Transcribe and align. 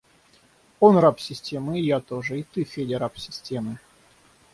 Он 0.79 0.97
раб 0.97 1.19
системы 1.19 1.79
и 1.79 1.83
я 1.83 1.99
тоже. 1.99 2.39
И 2.39 2.41
ты, 2.43 2.63
Федя, 2.63 2.97
раб 2.97 3.19
системы. 3.19 3.77